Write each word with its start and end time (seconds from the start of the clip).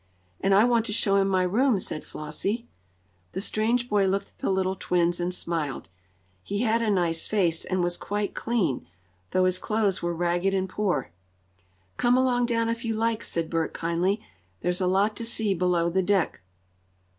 "And 0.39 0.55
I 0.55 0.63
want 0.63 0.87
to 0.87 0.93
show 0.93 1.17
him 1.17 1.27
my 1.27 1.43
room," 1.43 1.77
said 1.77 2.03
Flossie. 2.03 2.67
The 3.33 3.39
strange 3.39 3.87
boy 3.87 4.07
looked 4.07 4.29
at 4.29 4.37
the 4.39 4.49
little 4.49 4.75
twins 4.75 5.19
and 5.19 5.31
smiled. 5.31 5.89
He 6.41 6.61
had 6.63 6.81
a 6.81 6.89
nice 6.89 7.27
face, 7.27 7.65
and 7.65 7.83
was 7.83 7.97
quite 7.97 8.33
clean, 8.33 8.87
though 9.29 9.45
his 9.45 9.59
clothes 9.59 10.01
were 10.01 10.15
ragged 10.15 10.55
and 10.55 10.67
poor. 10.67 11.11
"Come 11.97 12.17
along 12.17 12.47
down 12.47 12.67
if 12.67 12.83
you 12.83 12.95
like," 12.95 13.23
said 13.23 13.47
Bert 13.47 13.75
kindly. 13.75 14.19
"There's 14.61 14.81
a 14.81 14.87
lot 14.87 15.15
to 15.17 15.23
see 15.23 15.53
below 15.53 15.87
the 15.87 16.01
deck." 16.01 16.41